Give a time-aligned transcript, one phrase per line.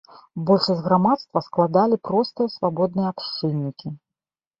[0.49, 3.93] Большасць грамадства складалі простыя свабодныя абшчыннікі.